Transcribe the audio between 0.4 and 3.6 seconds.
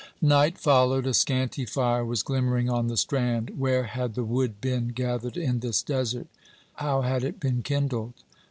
followed. A scanty fire was glimmering on the strand.